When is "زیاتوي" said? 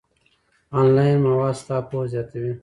2.11-2.51